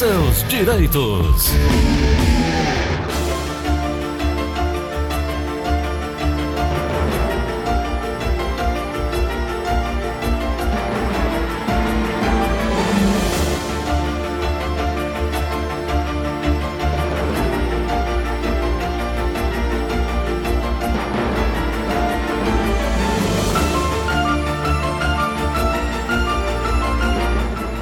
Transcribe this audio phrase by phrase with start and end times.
[0.00, 1.52] seus direitos.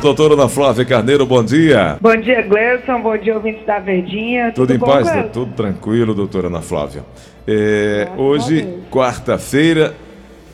[0.08, 1.98] Doutora Ana Flávia Carneiro, bom dia.
[2.00, 2.98] Bom dia, Gleison.
[3.02, 4.46] Bom dia, ouvintes da Verdinha.
[4.52, 5.06] Tudo, Tudo em bom, paz?
[5.06, 5.28] Gleison?
[5.28, 7.04] Tudo tranquilo, doutora Ana Flávia.
[7.46, 9.94] É, hoje, quarta-feira,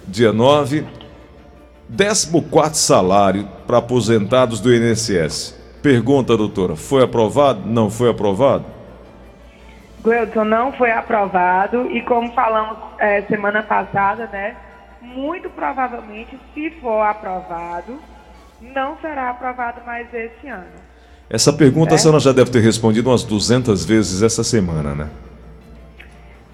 [0.09, 0.85] dia 9,
[1.97, 5.57] 14 salário para aposentados do INSS.
[5.81, 7.61] Pergunta, doutora, foi aprovado?
[7.65, 8.65] Não foi aprovado?
[10.03, 14.57] Gleison, não foi aprovado e como falamos é, semana passada, né?
[15.01, 18.01] Muito provavelmente, se for aprovado,
[18.61, 20.67] não será aprovado mais esse ano.
[21.29, 21.95] Essa pergunta É.
[21.95, 25.09] a senhora já deve ter respondido umas 200 vezes essa semana, né?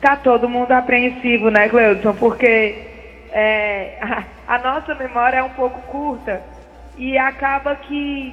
[0.01, 2.15] Tá todo mundo apreensivo, né, Gleudson?
[2.15, 2.87] Porque
[3.33, 6.41] é, a, a nossa memória é um pouco curta
[6.97, 8.33] e acaba que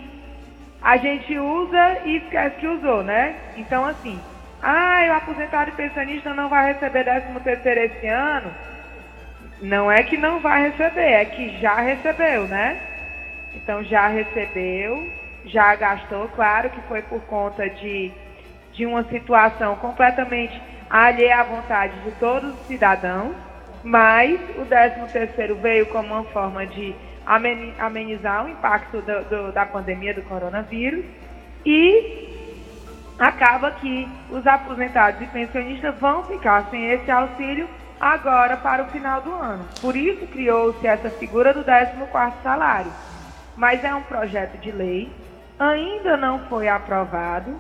[0.81, 3.35] a gente usa e esquece que usou, né?
[3.57, 4.17] Então, assim,
[4.61, 8.51] ah, o aposentado e pensionista não vai receber 13 terceiro esse ano.
[9.61, 12.79] Não é que não vai receber, é que já recebeu, né?
[13.57, 15.09] Então já recebeu,
[15.45, 18.11] já gastou, claro que foi por conta de,
[18.73, 23.35] de uma situação completamente alheia à vontade de todos os cidadãos,
[23.83, 26.93] mas o 13 terceiro veio como uma forma de
[27.25, 31.03] ameni- amenizar o impacto do- do- da pandemia do coronavírus
[31.65, 32.27] e
[33.17, 37.67] acaba que os aposentados e pensionistas vão ficar sem esse auxílio
[37.99, 39.65] agora para o final do ano.
[39.81, 42.91] Por isso criou-se essa figura do 14º salário.
[43.57, 45.11] Mas é um projeto de lei,
[45.59, 47.55] ainda não foi aprovado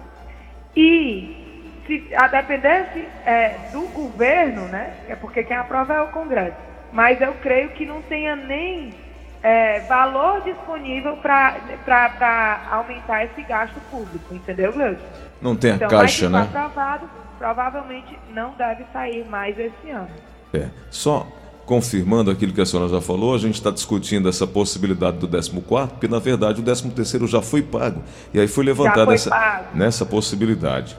[0.75, 4.93] e se a depender se, é, do governo, né?
[5.09, 6.55] É porque quem aprova é o Congresso.
[6.93, 8.93] Mas eu creio que não tenha nem
[9.41, 15.05] é, valor disponível para aumentar esse gasto público, entendeu, Gleudson?
[15.41, 16.41] Não tem a Então, caixa, né?
[16.41, 20.09] aprovado, provavelmente não deve sair mais esse ano.
[20.53, 20.67] É.
[20.89, 21.27] Só
[21.67, 25.51] confirmando aquilo que a senhora já falou, a gente está discutindo essa possibilidade do 14,
[25.89, 28.01] porque na verdade o 13 terceiro já foi pago.
[28.33, 29.77] E aí foi levantada foi essa, pago.
[29.77, 30.97] nessa possibilidade.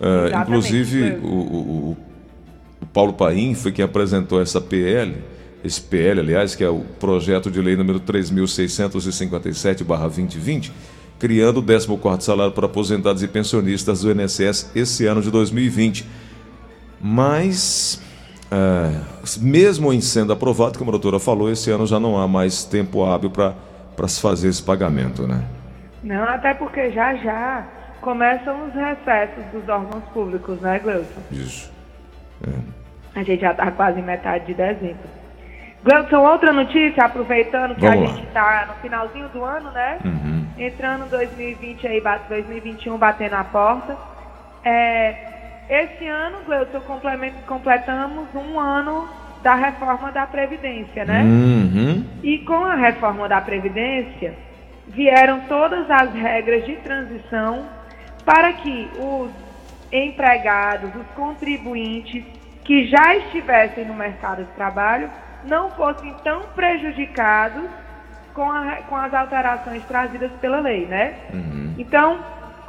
[0.00, 1.96] Exatamente, inclusive, o- o-
[2.80, 5.16] o Paulo Paim foi quem apresentou essa PL,
[5.64, 10.72] esse PL, aliás, que é o projeto de lei número 3.657-2020,
[11.18, 16.06] criando o 14 salário para aposentados e pensionistas do INSS esse ano de 2020.
[17.00, 18.00] Mas,
[18.50, 19.00] é,
[19.40, 23.04] mesmo em sendo aprovado, como a doutora falou, esse ano já não há mais tempo
[23.04, 25.44] hábil para se fazer esse pagamento, né?
[26.02, 27.66] Não, até porque já já
[28.00, 31.20] começam os recessos dos órgãos públicos, né, Gleuton?
[31.30, 31.70] Isso.
[33.14, 35.08] A gente já está quase metade de dezembro.
[35.84, 38.06] Gleuton, outra notícia, aproveitando que Vamos a lá.
[38.16, 39.98] gente está no finalzinho do ano, né?
[40.04, 40.46] Uhum.
[40.58, 43.96] Entrando 2020 aí, bate- 2021 batendo a porta.
[44.64, 45.39] É,
[45.70, 46.80] esse ano, Gleuton,
[47.46, 49.08] completamos um ano
[49.42, 51.22] da reforma da Previdência, né?
[51.22, 52.04] Uhum.
[52.22, 54.34] E com a reforma da Previdência,
[54.88, 57.64] vieram todas as regras de transição
[58.24, 59.30] para que os
[59.92, 62.24] empregados, os contribuintes
[62.64, 65.08] que já estivessem no mercado de trabalho
[65.44, 67.62] não fossem tão prejudicados
[68.34, 71.14] com, a- com as alterações trazidas pela lei, né?
[71.78, 72.18] Então,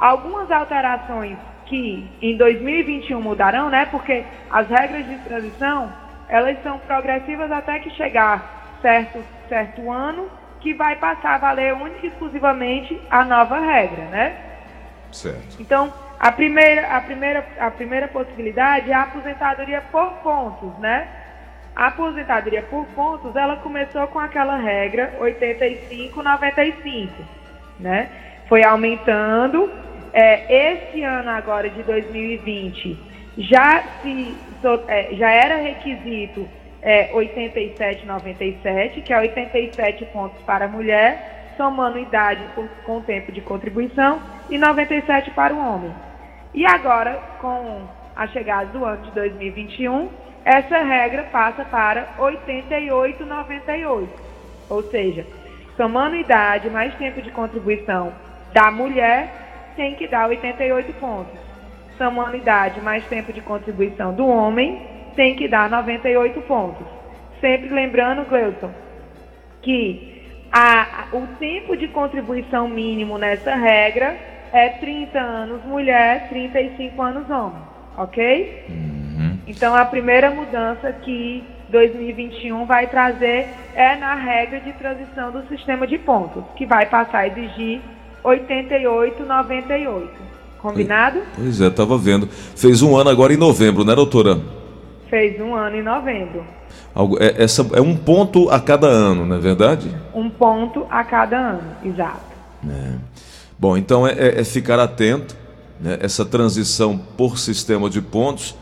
[0.00, 1.36] algumas alterações
[1.66, 3.86] que em 2021 mudarão, né?
[3.86, 5.92] Porque as regras de transição,
[6.28, 10.28] elas são progressivas até que chegar certo, certo ano
[10.60, 14.36] que vai passar a valer única e exclusivamente a nova regra, né?
[15.10, 15.60] Certo.
[15.60, 21.08] Então, a primeira, a primeira, a primeira possibilidade é a aposentadoria por pontos, né?
[21.74, 27.08] A aposentadoria por pontos, ela começou com aquela regra 85-95,
[27.80, 28.08] né?
[28.48, 29.68] Foi aumentando.
[30.12, 32.98] É, esse ano agora de 2020
[33.38, 34.36] já se
[34.88, 36.46] é, já era requisito
[36.82, 43.40] é, 87,97, que é 87 pontos para a mulher, somando idade com, com tempo de
[43.40, 44.20] contribuição,
[44.50, 45.94] e 97 para o homem.
[46.52, 50.08] E agora, com a chegada do ano de 2021,
[50.44, 54.08] essa regra passa para 88,98.
[54.68, 55.24] Ou seja,
[55.76, 58.12] somando idade mais tempo de contribuição
[58.52, 59.41] da mulher,
[59.76, 61.38] tem que dar 88 pontos.
[61.98, 64.82] Somando idade mais tempo de contribuição do homem,
[65.14, 66.86] tem que dar 98 pontos.
[67.40, 68.70] Sempre lembrando, Gleuton,
[69.60, 70.22] que
[70.52, 74.16] a, o tempo de contribuição mínimo nessa regra
[74.52, 77.62] é 30 anos mulher, 35 anos homem,
[77.96, 78.64] ok?
[78.68, 79.38] Uhum.
[79.46, 85.86] Então a primeira mudança que 2021 vai trazer é na regra de transição do sistema
[85.86, 87.80] de pontos, que vai passar a exigir
[88.24, 90.10] 88, 98.
[90.58, 91.20] Combinado?
[91.34, 92.28] Pois é, estava vendo.
[92.28, 94.40] Fez um ano agora em novembro, né, doutora?
[95.10, 96.44] Fez um ano em novembro.
[96.94, 99.90] Algo, é, essa, é um ponto a cada ano, não é verdade?
[100.14, 102.32] Um ponto a cada ano, exato.
[102.68, 102.94] É.
[103.58, 105.36] Bom, então é, é, é ficar atento.
[105.80, 105.98] Né?
[106.00, 108.54] Essa transição por sistema de pontos,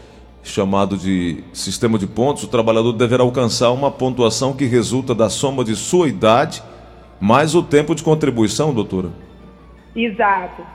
[0.43, 5.63] chamado de sistema de pontos, o trabalhador deverá alcançar uma pontuação que resulta da soma
[5.63, 6.63] de sua idade
[7.21, 9.11] mais o tempo de contribuição, doutora.
[9.95, 10.67] Exato.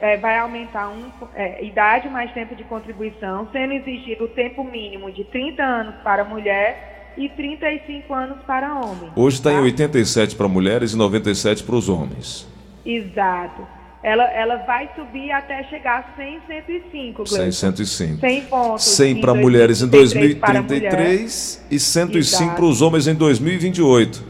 [0.00, 5.10] É, vai aumentar um, é, idade mais tempo de contribuição, sendo exigido o tempo mínimo
[5.10, 9.10] de 30 anos para mulher e 35 anos para homem.
[9.16, 9.56] Hoje está tá?
[9.56, 12.46] em 87 para mulheres e 97 para os homens.
[12.84, 13.66] Exato.
[14.02, 17.36] Ela, ela vai subir até chegar a 100, 105, Gleison.
[17.36, 18.20] 100, 105.
[18.20, 18.84] 100 pontos.
[18.84, 22.56] 100 em para mulheres em 2033 2033 e 105 Exato.
[22.56, 24.22] para os homens em 2028.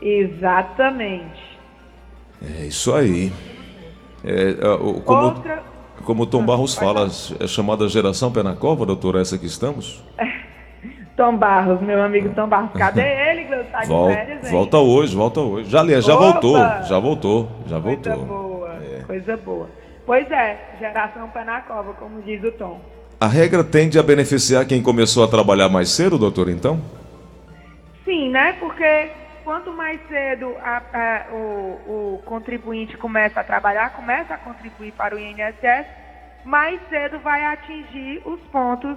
[0.00, 1.58] Exatamente.
[2.40, 3.32] É isso aí.
[4.24, 4.54] É, é,
[5.04, 5.62] como, Outra.
[6.04, 7.08] como o Tom Barros pode fala,
[7.40, 10.02] é chamada geração pé na cova, doutora, essa que estamos?
[11.16, 12.70] Tom Barros, meu amigo Tom Barros.
[12.74, 13.64] Cadê ele, Gleison?
[13.72, 15.68] Tá de Vol- férias, volta hoje, volta hoje.
[15.70, 16.24] Já, aliás, já Opa!
[16.32, 18.26] voltou, já voltou, já Coisa voltou.
[18.26, 19.02] boa, É.
[19.06, 19.68] coisa boa.
[20.06, 22.80] Pois é, geração pé na cova, como diz o Tom.
[23.20, 26.80] A regra tende a beneficiar quem começou a trabalhar mais cedo, doutor, então?
[28.04, 28.52] Sim, né?
[28.60, 29.10] Porque
[29.48, 35.14] quanto mais cedo a- a- o, o contribuinte começa a trabalhar, começa a contribuir para
[35.16, 35.86] o INSS,
[36.44, 38.94] mais cedo vai atingir os pontos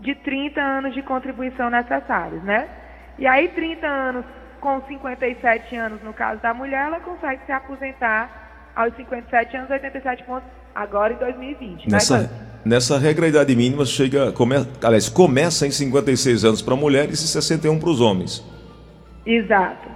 [0.00, 2.66] de 30 anos de contribuição necessários, né?
[3.16, 4.24] E aí, 30 anos,
[4.60, 10.24] com 57 anos, no caso da mulher, ela consegue se aposentar aos 57 anos, 87
[10.24, 11.84] pontos, agora em 2020.
[11.86, 12.28] né, Nessa,
[12.64, 17.28] nessa regra, a idade mínima chega, come, aliás, começa em 56 anos para mulheres e
[17.28, 18.44] 61 para os homens.
[19.24, 19.88] Exato.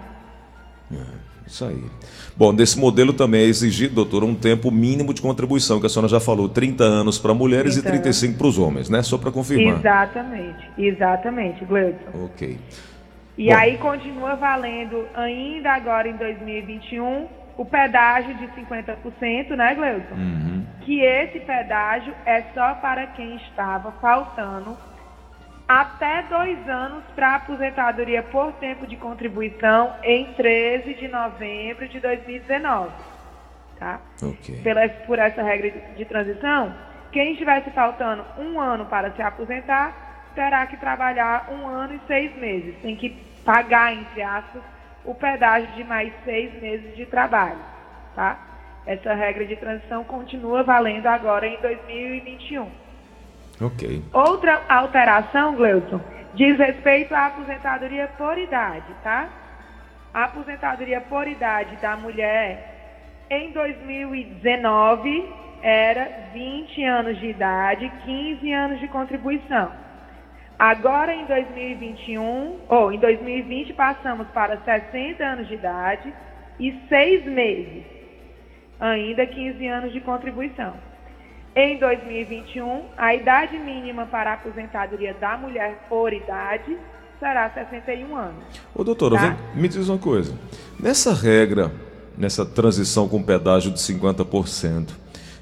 [1.46, 1.84] Isso aí.
[2.36, 6.08] Bom, nesse modelo também é exigido, doutor, um tempo mínimo de contribuição, que a senhora
[6.08, 9.02] já falou, 30 anos para mulheres 30 e 35 para os homens, né?
[9.02, 9.78] Só para confirmar.
[9.78, 12.24] Exatamente, exatamente, Gleudson.
[12.24, 12.58] Ok.
[13.36, 13.56] E Bom.
[13.56, 17.26] aí continua valendo ainda agora em 2021
[17.56, 20.14] o pedágio de 50%, né, Gleudson?
[20.14, 20.66] Uhum.
[20.80, 24.76] Que esse pedágio é só para quem estava faltando
[25.68, 32.90] até dois anos para aposentadoria por tempo de contribuição em 13 de novembro de 2019,
[33.78, 34.00] tá?
[34.22, 34.60] Ok.
[34.62, 36.74] pela, por essa regra de, de transição,
[37.10, 42.36] quem estivesse faltando um ano para se aposentar, terá que trabalhar um ano e seis
[42.36, 42.74] meses.
[42.82, 43.10] Tem que
[43.44, 44.62] pagar, entre aspas,
[45.04, 47.58] o pedágio de mais seis meses de trabalho.
[48.14, 48.38] Tá?
[48.86, 52.83] Essa regra de transição continua valendo agora em 2021.
[53.60, 54.02] Ok.
[54.12, 56.00] Outra alteração, Gleudson,
[56.34, 59.28] diz respeito à aposentadoria por idade, tá?
[60.12, 65.28] A aposentadoria por idade da mulher em 2019
[65.62, 69.72] era 20 anos de idade, 15 anos de contribuição.
[70.58, 76.12] Agora em 2021, ou em 2020 passamos para 60 anos de idade
[76.60, 77.84] e 6 meses,
[78.78, 80.74] ainda 15 anos de contribuição.
[81.56, 86.76] Em 2021, a idade mínima para a aposentadoria da mulher por idade
[87.20, 88.44] será 61 anos.
[88.74, 89.36] Ô, doutora, Tá.
[89.54, 90.36] me diz uma coisa.
[90.80, 91.70] Nessa regra,
[92.18, 94.88] nessa transição com pedágio de 50%,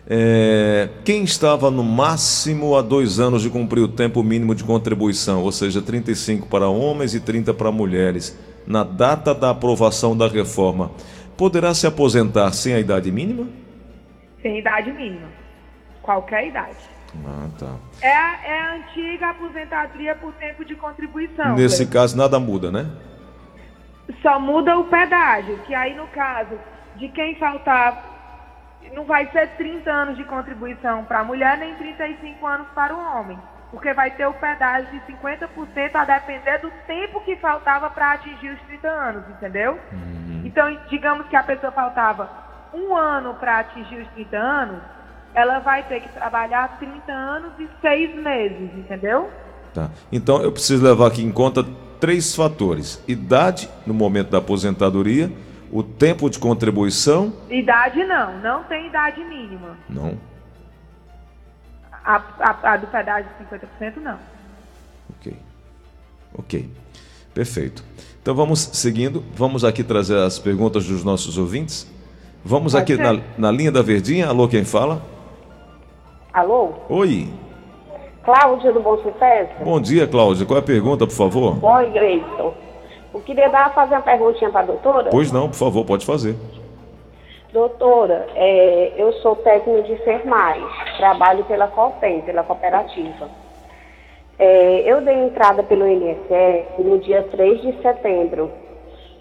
[0.06, 5.42] é, quem estava no máximo há dois anos de cumprir o tempo mínimo de contribuição,
[5.42, 10.90] ou seja, 35 para homens e 30 para mulheres, na data da aprovação da reforma,
[11.38, 13.46] poderá se aposentar sem a idade mínima?
[14.42, 15.40] Sem idade mínima.
[16.02, 16.76] Qualquer idade.
[17.24, 17.74] Ah, tá.
[18.00, 21.54] É a, é a antiga aposentadoria por tempo de contribuição.
[21.54, 22.90] Nesse caso, nada muda, né?
[24.20, 26.58] Só muda o pedágio, que aí no caso
[26.96, 28.02] de quem faltar,
[28.92, 32.98] não vai ser 30 anos de contribuição para a mulher, nem 35 anos para o
[32.98, 33.38] homem.
[33.70, 38.50] Porque vai ter o pedágio de 50% a depender do tempo que faltava para atingir
[38.50, 39.78] os 30 anos, entendeu?
[40.44, 42.28] Então, digamos que a pessoa faltava
[42.74, 44.82] um ano para atingir os 30 anos,
[45.34, 49.30] ela vai ter que trabalhar 30 anos e 6 meses, entendeu?
[49.72, 49.90] Tá.
[50.10, 51.64] Então eu preciso levar aqui em conta
[51.98, 55.32] três fatores: idade no momento da aposentadoria,
[55.70, 59.76] o tempo de contribuição, Idade não, não tem idade mínima.
[59.88, 60.18] não.
[62.04, 64.18] A, a- a do pedágio de 50% não.
[65.18, 65.36] Ok.
[66.36, 66.70] Ok.
[67.32, 67.84] Perfeito.
[68.20, 71.90] Então vamos seguindo, vamos aqui trazer as perguntas dos nossos ouvintes.
[72.44, 74.26] Vamos Pode aqui na, na linha da Verdinha.
[74.28, 75.00] Alô, quem fala?
[76.32, 76.70] Alô?
[76.88, 77.28] Oi.
[78.24, 79.52] Cláudia do Bom Sucesso?
[79.62, 80.46] Bom dia, Cláudia.
[80.46, 81.62] Qual é a pergunta, por favor?
[81.62, 82.54] Oi, Gleison.
[83.12, 85.10] Eu queria dar, fazer uma perguntinha para a doutora.
[85.10, 86.34] Pois não, por favor, pode fazer.
[87.52, 93.28] Doutora, é, eu sou técnico de enfermagem, trabalho pela COPEM, pela cooperativa.
[94.38, 98.50] É, eu dei entrada pelo INSS no dia 3 de setembro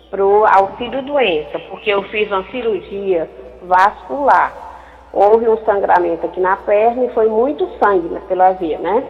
[0.10, 3.30] para o auxílio doença, porque eu fiz uma cirurgia
[3.64, 4.71] vascular.
[5.14, 9.04] Houve um sangramento aqui na perna e foi muito sangue né, pela via, né?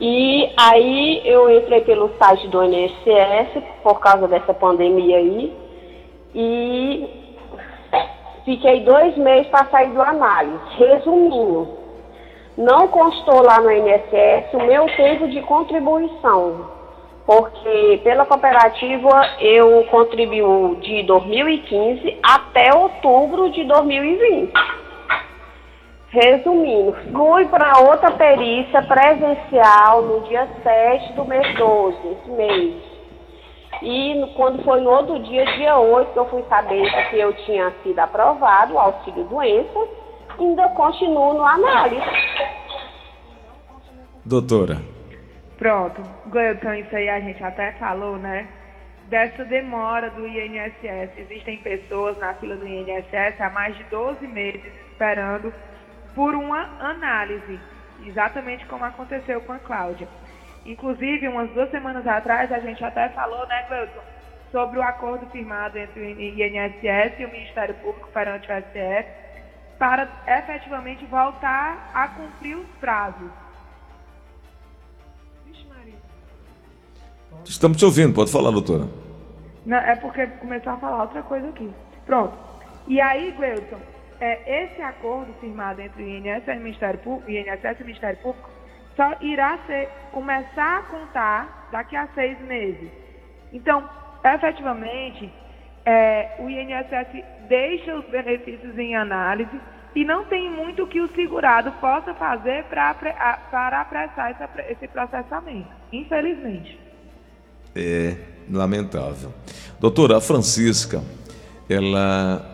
[0.00, 5.52] E aí eu entrei pelo site do INSS por causa dessa pandemia aí
[6.34, 7.24] e
[8.44, 10.58] Fiquei dois meses para sair do análise.
[10.76, 11.66] Resumindo,
[12.58, 16.68] não constou lá no INSS o meu tempo de contribuição,
[17.24, 24.52] porque pela cooperativa eu contribuo de 2015 até outubro de 2020.
[26.14, 32.76] Resumindo, fui para outra perícia presencial no dia 7 do mês 12, esse mês.
[33.82, 37.72] E quando foi no outro dia, dia 8, que eu fui saber que eu tinha
[37.82, 39.88] sido aprovado o auxílio doença,
[40.38, 42.06] ainda continuo no análise.
[44.24, 44.80] Doutora.
[45.58, 48.46] Pronto, Gleudson, isso aí a gente até falou, né?
[49.08, 51.18] Dessa demora do INSS.
[51.18, 55.52] Existem pessoas na fila do INSS há mais de 12 meses esperando
[56.14, 57.58] por uma análise,
[58.04, 60.08] exatamente como aconteceu com a Cláudia.
[60.64, 64.00] Inclusive, umas duas semanas atrás, a gente até falou, né, Gleudson,
[64.50, 69.24] sobre o acordo firmado entre o INSS e o Ministério Público perante o STF
[69.78, 73.30] para efetivamente voltar a cumprir os prazos.
[75.44, 75.94] Vixe, Maria.
[77.44, 78.88] Estamos te ouvindo, pode falar, doutora.
[79.66, 81.70] Não, é porque começou a falar outra coisa aqui.
[82.06, 82.38] Pronto.
[82.86, 83.80] E aí, Gleudson,
[84.20, 88.18] é, esse acordo firmado entre o INSS e o Ministério Público, INSS e o Ministério
[88.18, 88.50] Público
[88.96, 92.88] só irá ser, começar a contar daqui a seis meses.
[93.52, 93.88] Então,
[94.24, 95.30] efetivamente,
[95.84, 99.60] é, o INSS deixa os benefícios em análise
[99.94, 102.90] e não tem muito que o segurado possa fazer para
[103.80, 106.78] apressar essa- esse processamento, infelizmente.
[107.76, 108.16] É
[108.50, 109.32] lamentável.
[109.80, 111.00] Doutora, Francisca,
[111.68, 112.53] ela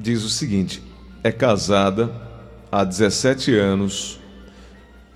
[0.00, 0.82] diz o seguinte:
[1.22, 2.10] é casada
[2.72, 4.20] há 17 anos,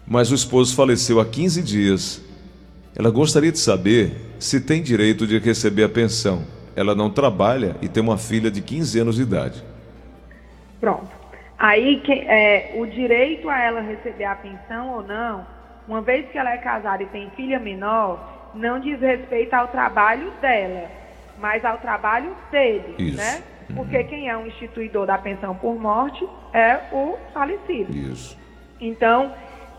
[0.07, 2.23] mas o esposo faleceu há 15 dias.
[2.97, 6.45] Ela gostaria de saber se tem direito de receber a pensão.
[6.77, 9.65] Ela não trabalha e tem uma filha de 15 anos de idade.
[10.81, 11.11] Pronto.
[11.59, 15.47] Aí que, é, o direito a ela receber a pensão ou não,
[15.89, 20.33] uma vez que ela é casada e tem filha menor, não diz respeito ao trabalho
[20.41, 20.89] dela,
[21.41, 23.17] mas ao trabalho dele, Isso.
[23.17, 23.43] né?
[23.75, 27.97] Porque quem é um instituidor da pensão por morte é o falecido.
[27.97, 28.39] Isso.
[28.81, 29.33] Então,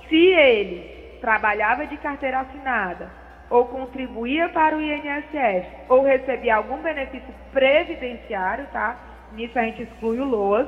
[0.09, 3.09] se ele trabalhava de carteira assinada,
[3.49, 8.97] ou contribuía para o INSS, ou recebia algum benefício previdenciário, tá?
[9.33, 10.67] Nisso a gente exclui o LOAS,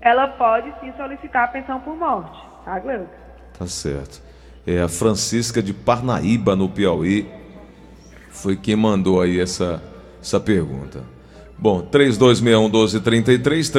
[0.00, 3.10] ela pode sim solicitar a pensão por morte, tá, Gleuda?
[3.58, 4.22] Tá certo.
[4.66, 7.30] É a Francisca de Parnaíba, no Piauí,
[8.30, 9.82] foi quem mandou aí essa,
[10.20, 11.15] essa pergunta.
[11.58, 13.72] Bom, 3261-1233,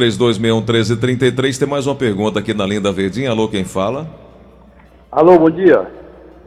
[0.66, 3.30] 3261-1333, tem mais uma pergunta aqui na linha da Verdinha.
[3.30, 4.08] Alô, quem fala?
[5.12, 5.86] Alô, bom dia.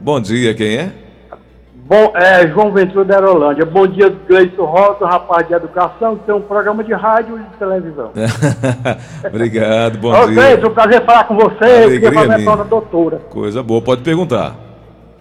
[0.00, 0.92] Bom dia, quem é?
[1.87, 3.64] Bom, é João Ventura da Aerolândia.
[3.64, 7.56] Bom dia, Gleison Rosa, rapaz de educação, que tem um programa de rádio e de
[7.56, 8.10] televisão.
[9.26, 10.34] Obrigado, bom Ô, dia.
[10.34, 11.64] Gleison, prazer falar com você.
[11.64, 13.16] Eu Alegria queria fazer pergunta, doutora.
[13.30, 14.56] Coisa boa, pode perguntar.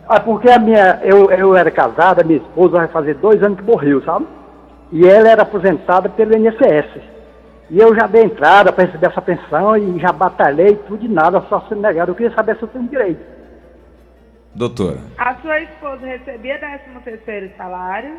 [0.08, 3.66] Ah, porque a minha, eu, eu era casada, minha esposa vai fazer dois anos que
[3.66, 4.26] morreu, sabe?
[4.92, 7.02] E ela era aposentada pelo INSS.
[7.70, 11.42] E eu já dei entrada para receber essa pensão e já batalhei tudo e nada,
[11.48, 12.12] só sendo negado.
[12.12, 13.24] Eu queria saber se eu tenho direito.
[14.56, 18.16] Doutora, A sua esposa recebia 13 terceiro salário,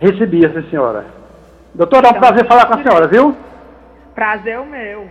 [0.00, 1.04] Recebi essa senhora.
[1.74, 3.36] Doutora, é um Então, prazer falar com a senhora, viu?
[4.14, 5.08] prazer o meu.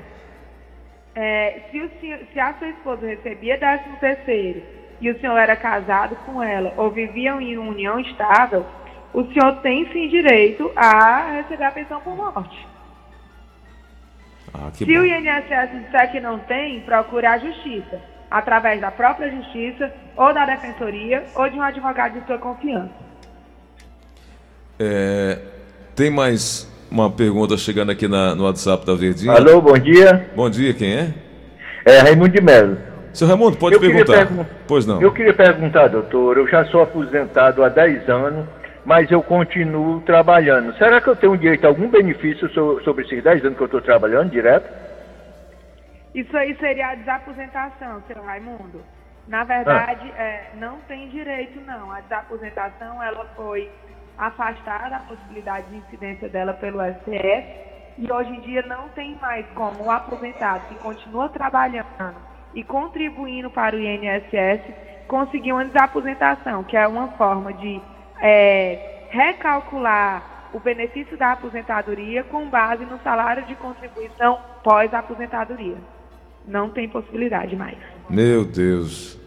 [1.15, 4.62] É, se, o senhor- se a sua esposa recebia 13 terceiro
[5.01, 8.65] e o senhor era casado com ela ou viviam em união estável,
[9.13, 12.67] o senhor tem sim direito a receber a pensão por morte.
[14.53, 14.93] ah, Se o bom.
[15.05, 18.00] INSS disser que não tem, procure a justiça,
[18.32, 22.89] através da própria justiça, ou da defensoria, ou de um advogado de sua confiança.
[24.79, 25.38] É,
[25.96, 29.34] tem mais uma pergunta chegando aqui na- no WhatsApp da Verdinha.
[29.34, 30.29] Alô, bom dia.
[30.36, 31.13] Bom dia, quem é?
[31.86, 32.77] É Raimundo de Melo.
[33.13, 34.25] Seu Raimundo, pode Eu perguntar.
[34.27, 35.00] pergun- Pois não.
[35.01, 38.48] Eu queria perguntar, doutor, eu já sou aposentado há 10 anos,
[38.86, 40.75] mas eu continuo trabalhando.
[40.78, 43.68] Será que eu tenho direito a algum benefício so- sobre esses 10 anos que eu
[43.68, 44.70] estou trabalhando direto?
[46.13, 48.82] Isso aí seria a desaposentação, seu Raimundo.
[49.28, 51.92] Na verdade, é, não tem direito, não.
[51.92, 53.70] A desaposentação, ela foi
[54.18, 57.48] afastada, a possibilidade de incidência dela pelo STF,
[57.98, 61.86] e hoje em dia não tem mais como o aposentado que continua trabalhando
[62.54, 64.62] e contribuindo para o INSS
[65.08, 67.82] conseguir uma desaposentação, que é uma forma de
[68.24, 75.75] é, recalcular o benefício da aposentadoria com base no salário de contribuição pós-aposentadoria.
[76.48, 77.77] Não tem possibilidade mais.
[78.10, 79.20] Meu Deus.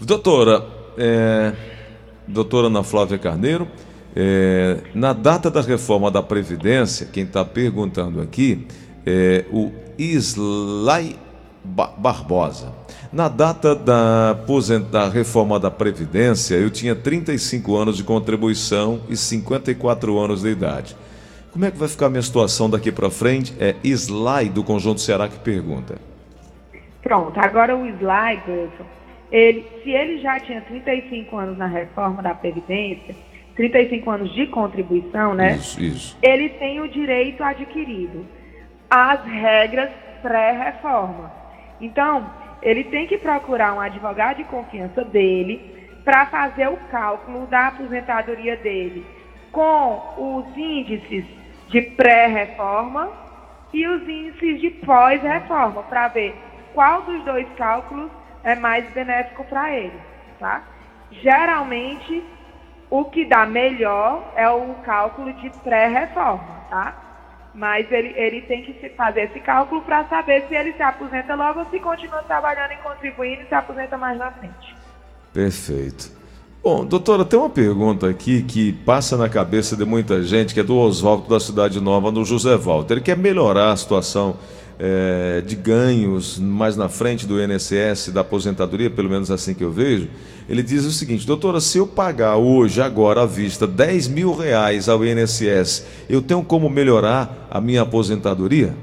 [0.00, 0.64] Doutora,
[0.96, 1.52] é,
[2.26, 3.66] doutora Ana Flávia Carneiro,
[4.14, 8.66] é, na data da reforma da Previdência, quem está perguntando aqui
[9.06, 11.16] é o Islai
[11.64, 12.72] Ba- Barbosa.
[13.12, 14.32] Na data da,
[14.90, 20.96] da reforma da Previdência, eu tinha 35 anos de contribuição e 54 anos de idade.
[21.52, 23.54] Como é que vai ficar a minha situação daqui para frente?
[23.60, 25.96] É Islai do Conjunto Ceará que pergunta.
[27.02, 28.84] Pronto, agora o Wilson,
[29.30, 33.14] ele, se ele já tinha 35 anos na reforma da Previdência,
[33.56, 35.56] 35 anos de contribuição, né?
[35.56, 36.16] Isso, isso.
[36.22, 38.24] Ele tem o direito adquirido
[38.88, 39.90] às regras
[40.22, 41.41] pré-reforma.
[41.82, 42.30] Então,
[42.62, 48.56] ele tem que procurar um advogado de confiança dele para fazer o cálculo da aposentadoria
[48.56, 49.04] dele
[49.50, 51.24] com os índices
[51.68, 53.10] de pré-reforma
[53.72, 56.34] e os índices de pós-reforma, para ver
[56.72, 58.10] qual dos dois cálculos
[58.44, 59.98] é mais benéfico para ele,
[60.38, 60.62] tá?
[61.10, 62.22] Geralmente,
[62.88, 67.01] o que dá melhor é o cálculo de pré-reforma, tá?
[67.54, 71.60] Mas ele, ele tem que fazer esse cálculo para saber se ele se aposenta logo
[71.60, 74.74] ou se continua trabalhando e contribuindo e se aposenta mais na frente.
[75.32, 76.22] Perfeito.
[76.62, 80.62] Bom, doutora, tem uma pergunta aqui que passa na cabeça de muita gente, que é
[80.62, 82.94] do Oswaldo da Cidade Nova, no José Walter.
[82.94, 84.36] Ele quer melhorar a situação
[84.78, 89.70] eh, de ganhos mais na frente do INSS, da aposentadoria, pelo menos assim que eu
[89.70, 90.08] vejo.
[90.48, 94.88] Ele diz o seguinte, doutora, se eu pagar hoje, agora à vista, 10 mil reais
[94.88, 98.74] ao INSS, eu tenho como melhorar a minha aposentadoria?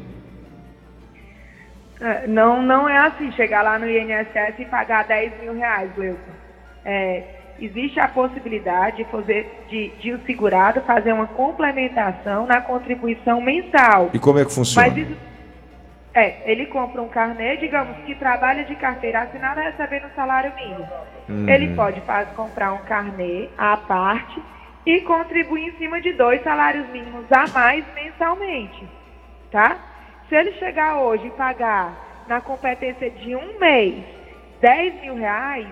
[2.00, 6.40] É, Não, não é assim, chegar lá no INSS e pagar 10 mil reais, Wilson.
[6.86, 7.24] É,
[7.60, 14.10] existe a possibilidade de, fazer, de, de o segurado fazer uma complementação na contribuição mensal.
[14.14, 14.88] E como é que funciona?
[14.88, 15.18] Mas isso,
[16.20, 20.88] é, ele compra um carnê, digamos, que trabalha de carteira assinada recebendo salário mínimo.
[21.48, 24.42] Ele pode faz, comprar um carnê à parte
[24.86, 28.88] e contribuir em cima de dois salários mínimos a mais mensalmente,
[29.52, 29.78] tá?
[30.28, 34.04] Se ele chegar hoje e pagar na competência de um mês
[34.62, 35.68] 10 mil reais,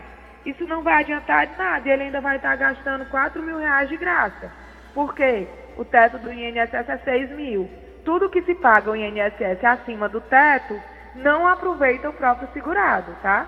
[0.46, 3.90] isso não vai adiantar de nada e ele ainda vai estar gastando 4 mil reais
[3.90, 4.52] de graça.
[4.94, 5.48] Por quê?
[5.78, 7.70] O teto do INSS é 6 mil.
[8.08, 10.82] Tudo que se paga o INSS acima do teto
[11.14, 13.46] não aproveita o próprio segurado, tá?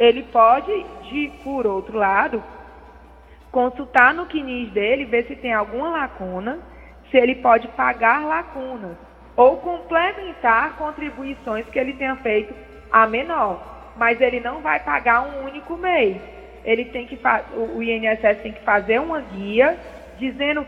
[0.00, 2.42] Ele pode, de, por outro lado,
[3.52, 6.58] consultar no CNIS dele, ver se tem alguma lacuna,
[7.08, 8.96] se ele pode pagar lacunas
[9.36, 12.52] ou complementar contribuições que ele tenha feito
[12.90, 13.92] a menor.
[13.96, 16.20] Mas ele não vai pagar um único mês.
[16.64, 17.16] Ele tem que
[17.54, 19.78] o INSS tem que fazer uma guia
[20.18, 20.66] dizendo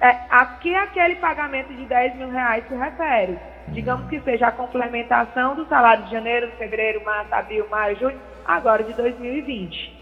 [0.00, 3.38] é, a que aquele pagamento de 10 mil reais se refere.
[3.68, 8.82] Digamos que seja a complementação do salário de janeiro, fevereiro, março, abril, maio, junho, agora
[8.82, 10.00] de 2020.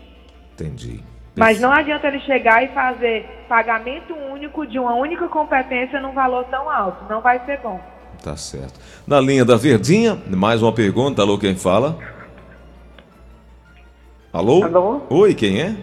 [0.54, 1.02] Entendi.
[1.36, 6.44] Mas não adianta ele chegar e fazer pagamento único de uma única competência num valor
[6.44, 7.04] tão alto.
[7.08, 7.80] Não vai ser bom.
[8.22, 8.80] Tá certo.
[9.06, 11.22] Na linha da Verdinha, mais uma pergunta.
[11.22, 11.96] Alô, quem fala?
[14.32, 14.64] Alô?
[14.64, 15.00] Alô?
[15.08, 15.76] Oi, quem é?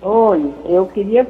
[0.00, 1.26] Oi, eu queria.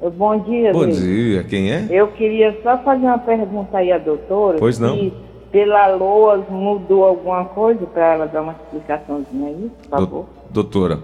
[0.00, 1.00] Bom dia, Bom Luiz.
[1.02, 1.86] dia, quem é?
[1.90, 4.58] Eu queria só fazer uma pergunta aí à doutora.
[4.58, 4.94] Pois não.
[4.96, 5.12] Se
[5.50, 10.26] pela LOAS mudou alguma coisa para ela dar uma explicaçãozinha aí, por favor.
[10.50, 10.98] Do- doutora.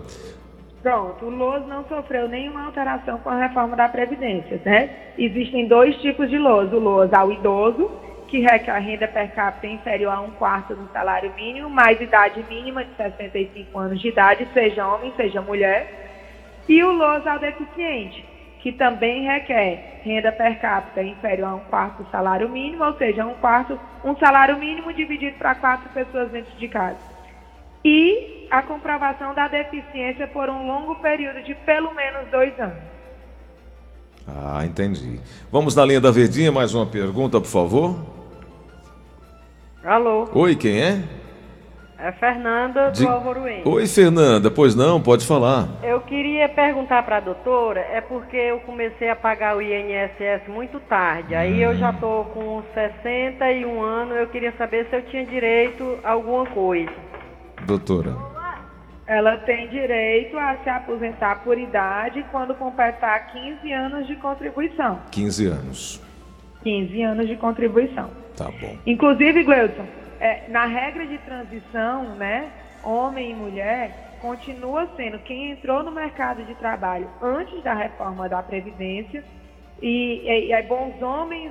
[0.83, 4.90] Pronto, o LOS não sofreu nenhuma alteração com a reforma da Previdência, né?
[5.16, 6.72] Existem dois tipos de LOS.
[6.72, 7.90] O LOS ao idoso,
[8.28, 12.44] que requer a renda per capita inferior a um quarto do salário mínimo, mais idade
[12.48, 16.11] mínima de 65 anos de idade, seja homem, seja mulher.
[16.68, 18.24] E o LOS ao deficiente,
[18.62, 23.27] que também requer renda per capita inferior a um quarto do salário mínimo, ou seja,
[23.27, 27.12] um quarto, um salário mínimo dividido para quatro pessoas dentro de casa
[27.85, 32.92] e a comprovação da deficiência por um longo período de pelo menos dois anos.
[34.29, 35.18] Ah, entendi.
[35.51, 38.07] Vamos na linha da Verdinha, mais uma pergunta, por favor.
[39.83, 40.29] Alô?
[40.33, 41.03] Oi, quem é?
[42.04, 43.62] É Fernanda do De- Alvoroense.
[43.64, 44.50] Oi, Fernanda.
[44.50, 45.68] Pois não, pode falar.
[45.84, 50.80] Eu queria perguntar para a doutora, é porque eu comecei a pagar o INSS muito
[50.80, 51.32] tarde.
[51.36, 56.10] Aí eu já tô com 61 anos, eu queria saber se eu tinha direito a
[56.10, 56.90] alguma coisa.
[57.64, 58.16] Doutora.
[59.06, 64.98] Ela tem direito a se aposentar por idade quando completar 15 anos de contribuição.
[65.12, 66.02] 15 anos.
[66.64, 68.10] 15 anos de contribuição.
[68.36, 68.76] Tá bom.
[68.86, 69.84] Inclusive, Gleudson,
[70.22, 72.48] é, na regra de transição, né,
[72.85, 78.40] homem e mulher, continua sendo quem entrou no mercado de trabalho antes da reforma da
[78.40, 79.24] Previdência,
[79.82, 81.50] e, e, e é bom os homens,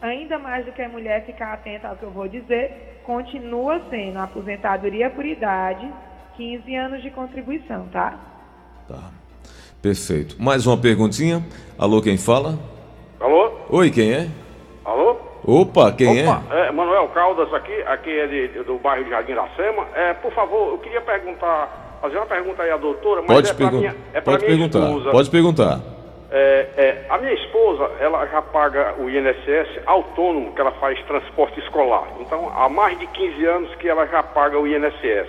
[0.00, 4.18] ainda mais do que a mulher, ficar atenta ao que eu vou dizer, continua sendo
[4.18, 5.88] a aposentadoria por idade,
[6.36, 8.18] 15 anos de contribuição, tá?
[8.88, 9.12] Tá.
[9.80, 10.42] Perfeito.
[10.42, 11.40] Mais uma perguntinha.
[11.78, 12.58] Alô, quem fala?
[13.20, 13.52] Alô?
[13.68, 14.28] Oi, quem é?
[14.84, 15.21] Alô?
[15.44, 16.68] Opa, quem Opa, é?
[16.68, 16.70] é?
[16.72, 19.86] Manuel Caldas aqui, aqui é de- do bairro de Jardim Iracema.
[19.94, 23.54] É, por favor, eu queria perguntar, fazer uma pergunta aí à doutora, mas Pode, é
[23.54, 24.86] pergun- minha, é pode minha perguntar.
[24.88, 25.10] esposa.
[25.10, 25.80] Pode perguntar.
[26.30, 31.58] É, é, a minha esposa, ela já paga o INSS autônomo, que ela faz transporte
[31.60, 32.04] escolar.
[32.20, 35.28] Então, há mais de 15 anos que ela já paga o INSS.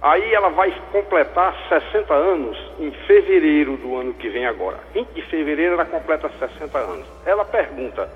[0.00, 4.78] Aí ela vai completar 60 anos em fevereiro do ano que vem agora.
[4.94, 7.06] 20 de fevereiro ela completa 60 anos.
[7.26, 8.08] Ela pergunta,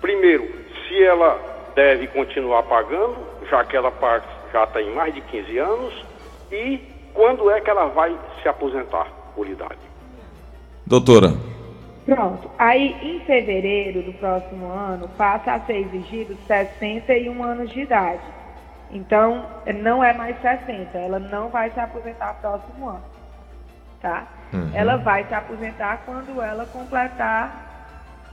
[0.00, 0.48] primeiro,
[0.86, 1.38] se ela
[1.74, 3.16] deve continuar pagando,
[3.48, 3.92] já que ela
[4.52, 6.06] já tem mais de 15 anos,
[6.50, 6.80] e
[7.14, 9.78] quando é que ela vai se aposentar por idade.
[10.86, 11.28] Doutora.
[12.06, 12.50] Pronto.
[12.58, 18.22] Aí, em fevereiro do próximo ano, passa a ser exigido 61 anos de idade.
[18.90, 19.44] Então,
[19.82, 20.96] não é mais 60.
[20.96, 23.04] Ela não vai se aposentar próximo ano.
[24.00, 24.26] Tá?
[24.54, 24.70] Uhum.
[24.72, 27.67] Ela vai se aposentar quando ela completar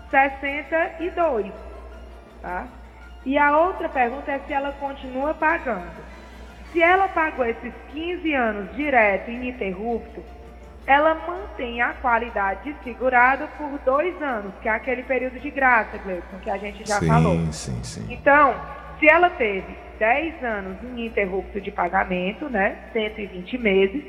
[0.10, 1.52] 62.
[2.42, 2.68] Tá?
[3.26, 6.06] E a outra pergunta é se ela continua pagando.
[6.72, 10.24] Se ela pagou esses 15 anos direto, ininterrupto,
[10.86, 15.98] ela mantém a qualidade de segurado por dois anos, que é aquele período de graça,
[15.98, 17.52] Gleison, que a gente já sim, falou.
[17.52, 18.06] sim, sim.
[18.10, 18.54] Então,
[19.00, 24.04] se ela teve 10 anos ininterrupto de pagamento, né, 120 meses,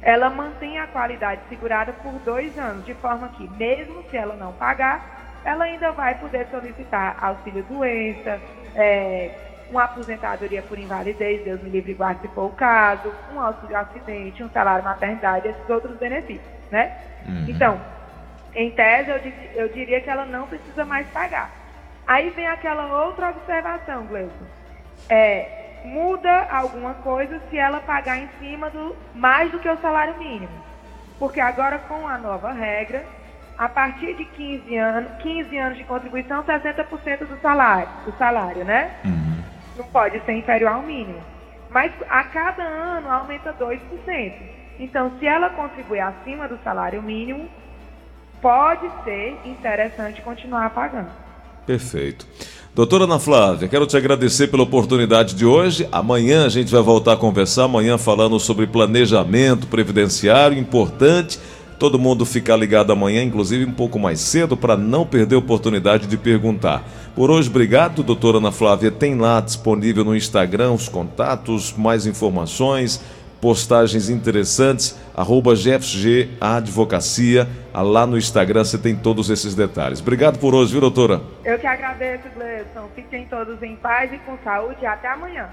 [0.00, 4.52] ela mantém a qualidade segurada por dois anos, de forma que, mesmo se ela não
[4.52, 8.40] pagar, ela ainda vai poder solicitar auxílio doença,
[8.74, 9.30] é,
[9.70, 14.42] uma aposentadoria por invalidez, Deus me livre guarde se for o caso, um auxílio acidente,
[14.42, 16.96] um salário maternidade, esses outros benefícios, né?
[17.48, 17.80] Então,
[18.54, 21.50] em tese, eu, eu diria que ela não precisa mais pagar.
[22.06, 24.46] Aí vem aquela outra observação, Gleison.
[25.08, 30.18] É, muda alguma coisa se ela pagar em cima do mais do que o salário
[30.18, 30.52] mínimo.
[31.18, 33.04] Porque agora, com a nova regra,
[33.58, 38.90] a partir de 15 anos, 15 anos de contribuição, 60% do salário, do salário, né?
[39.76, 41.20] Não pode ser inferior ao mínimo.
[41.70, 44.32] Mas a cada ano aumenta 2%.
[44.78, 47.48] Então, se ela contribuir acima do salário mínimo,
[48.40, 51.10] pode ser interessante continuar pagando.
[51.64, 52.26] Perfeito.
[52.74, 55.86] Doutora Ana Flávia, quero te agradecer pela oportunidade de hoje.
[55.92, 61.38] Amanhã a gente vai voltar a conversar, amanhã falando sobre planejamento previdenciário, importante.
[61.82, 66.06] Todo mundo ficar ligado amanhã, inclusive um pouco mais cedo, para não perder a oportunidade
[66.06, 66.84] de perguntar.
[67.12, 68.88] Por hoje, obrigado, doutora Ana Flávia.
[68.92, 73.02] Tem lá disponível no Instagram os contatos, mais informações,
[73.40, 77.48] postagens interessantes, arroba GFG Advocacia.
[77.74, 80.00] Ah, Lá no Instagram você tem todos esses detalhes.
[80.00, 81.20] Obrigado por hoje, viu, doutora?
[81.44, 82.88] Eu que agradeço, Gleison.
[82.94, 85.40] Fiquem todos em paz e com saúde até amanhã.